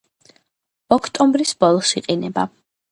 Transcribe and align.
ოქტომბრის 0.99 1.55
ბოლოს 1.65 1.95
იყინება. 2.05 2.53